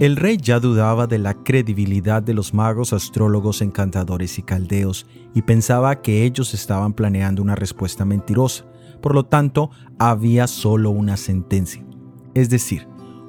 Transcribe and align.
El 0.00 0.16
rey 0.16 0.38
ya 0.38 0.58
dudaba 0.58 1.06
de 1.06 1.18
la 1.18 1.34
credibilidad 1.34 2.20
de 2.20 2.34
los 2.34 2.52
magos, 2.52 2.92
astrólogos, 2.92 3.62
encantadores 3.62 4.40
y 4.40 4.42
caldeos 4.42 5.06
y 5.34 5.42
pensaba 5.42 6.02
que 6.02 6.24
ellos 6.24 6.52
estaban 6.52 6.94
planeando 6.94 7.40
una 7.40 7.54
respuesta 7.54 8.04
mentirosa. 8.04 8.64
Por 9.00 9.14
lo 9.14 9.24
tanto, 9.24 9.70
había 10.00 10.48
solo 10.48 10.90
una 10.90 11.16
sentencia, 11.16 11.86
es 12.34 12.50
decir, 12.50 12.88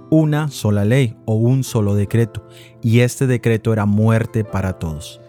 una 0.10 0.48
sola 0.48 0.86
ley 0.86 1.16
o 1.26 1.36
un 1.36 1.64
solo 1.64 1.94
decreto, 1.94 2.48
y 2.82 3.02
este 3.02 3.28
decreto 3.28 3.72
era 3.72 3.86
muerte 3.86 4.44
para 4.44 4.80
todos. 4.80 5.22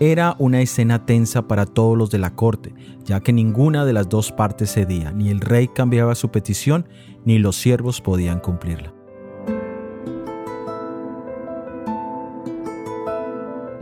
Era 0.00 0.36
una 0.38 0.60
escena 0.60 1.06
tensa 1.06 1.48
para 1.48 1.64
todos 1.64 1.96
los 1.96 2.10
de 2.10 2.18
la 2.18 2.34
corte, 2.34 2.74
ya 3.04 3.20
que 3.20 3.32
ninguna 3.32 3.86
de 3.86 3.94
las 3.94 4.10
dos 4.10 4.32
partes 4.32 4.74
cedía, 4.74 5.12
ni 5.12 5.30
el 5.30 5.40
rey 5.40 5.66
cambiaba 5.68 6.14
su 6.14 6.30
petición, 6.30 6.86
ni 7.24 7.38
los 7.38 7.56
siervos 7.56 8.02
podían 8.02 8.40
cumplirla. 8.40 8.92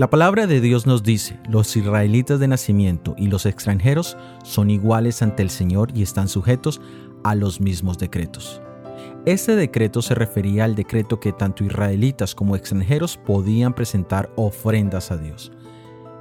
La 0.03 0.11
palabra 0.11 0.49
de 0.49 0.61
Dios 0.61 0.85
nos 0.85 1.05
dice, 1.05 1.39
los 1.49 1.77
israelitas 1.77 2.41
de 2.41 2.49
nacimiento 2.49 3.15
y 3.17 3.29
los 3.29 3.47
extranjeros 3.47 4.17
son 4.43 4.69
iguales 4.69 5.23
ante 5.23 5.45
el 5.45 5.49
Señor 5.49 5.91
y 5.95 6.03
están 6.03 6.27
sujetos 6.27 6.81
a 7.23 7.37
los 7.37 7.61
mismos 7.61 7.99
decretos. 7.99 8.61
Este 9.27 9.55
decreto 9.55 10.03
se 10.03 10.17
refería 10.17 10.65
al 10.65 10.75
decreto 10.75 11.21
que 11.21 11.31
tanto 11.31 11.63
israelitas 11.63 12.35
como 12.35 12.57
extranjeros 12.57 13.17
podían 13.17 13.75
presentar 13.75 14.29
ofrendas 14.35 15.13
a 15.13 15.19
Dios. 15.19 15.53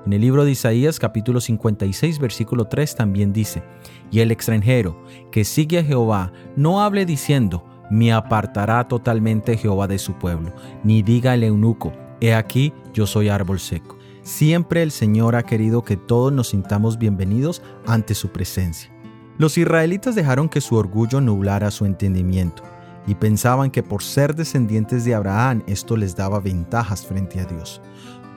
En 0.05 0.13
el 0.13 0.21
libro 0.21 0.45
de 0.45 0.51
Isaías 0.51 0.99
capítulo 0.99 1.41
56 1.41 2.19
versículo 2.19 2.65
3 2.65 2.93
también 2.93 3.33
dice, 3.33 3.63
y 4.11 4.19
el 4.19 4.29
extranjero 4.29 5.03
que 5.31 5.43
sigue 5.43 5.79
a 5.79 5.83
Jehová 5.83 6.31
no 6.55 6.83
hable 6.83 7.07
diciendo, 7.07 7.65
me 7.89 8.13
apartará 8.13 8.87
totalmente 8.87 9.57
Jehová 9.57 9.87
de 9.87 9.97
su 9.97 10.13
pueblo, 10.13 10.53
ni 10.83 11.01
diga 11.01 11.33
el 11.33 11.43
eunuco, 11.43 11.91
He 12.23 12.35
aquí, 12.35 12.71
yo 12.93 13.07
soy 13.07 13.29
árbol 13.29 13.59
seco. 13.59 13.97
Siempre 14.21 14.83
el 14.83 14.91
Señor 14.91 15.35
ha 15.35 15.41
querido 15.41 15.83
que 15.83 15.97
todos 15.97 16.31
nos 16.31 16.49
sintamos 16.49 16.99
bienvenidos 16.99 17.63
ante 17.87 18.13
su 18.13 18.29
presencia. 18.29 18.91
Los 19.39 19.57
israelitas 19.57 20.13
dejaron 20.13 20.47
que 20.47 20.61
su 20.61 20.75
orgullo 20.75 21.19
nublara 21.19 21.71
su 21.71 21.83
entendimiento 21.85 22.61
y 23.07 23.15
pensaban 23.15 23.71
que 23.71 23.81
por 23.81 24.03
ser 24.03 24.35
descendientes 24.35 25.03
de 25.03 25.15
Abraham 25.15 25.63
esto 25.65 25.97
les 25.97 26.15
daba 26.15 26.39
ventajas 26.39 27.07
frente 27.07 27.39
a 27.39 27.45
Dios. 27.45 27.81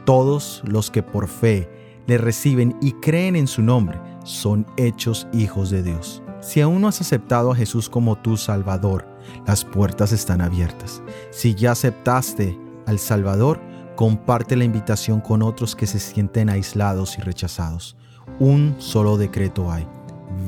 Todos 0.06 0.62
los 0.64 0.90
que 0.90 1.02
por 1.02 1.28
fe 1.28 1.68
le 2.06 2.16
reciben 2.16 2.74
y 2.80 2.92
creen 2.92 3.36
en 3.36 3.46
su 3.46 3.60
nombre 3.60 4.00
son 4.24 4.66
hechos 4.78 5.28
hijos 5.34 5.68
de 5.68 5.82
Dios. 5.82 6.22
Si 6.40 6.62
aún 6.62 6.80
no 6.80 6.88
has 6.88 7.02
aceptado 7.02 7.52
a 7.52 7.56
Jesús 7.56 7.90
como 7.90 8.16
tu 8.16 8.38
Salvador, 8.38 9.06
las 9.46 9.62
puertas 9.62 10.12
están 10.12 10.40
abiertas. 10.40 11.02
Si 11.30 11.54
ya 11.54 11.72
aceptaste 11.72 12.58
al 12.86 12.98
Salvador, 12.98 13.60
comparte 13.94 14.56
la 14.56 14.64
invitación 14.64 15.20
con 15.20 15.42
otros 15.42 15.76
que 15.76 15.86
se 15.86 15.98
sienten 15.98 16.48
aislados 16.48 17.18
y 17.18 17.22
rechazados. 17.22 17.96
Un 18.38 18.76
solo 18.78 19.16
decreto 19.16 19.70
hay. 19.70 19.86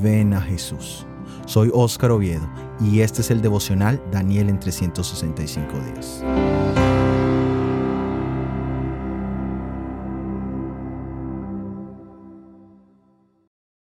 Ven 0.03 0.35
a 0.35 0.41
Jesús. 0.41 1.07
Soy 1.47 1.71
Óscar 1.73 2.11
Oviedo 2.11 2.49
y 2.81 3.01
este 3.01 3.21
es 3.21 3.31
el 3.31 3.41
devocional 3.41 4.03
Daniel 4.11 4.49
en 4.49 4.59
365 4.59 5.73
días. 5.93 6.86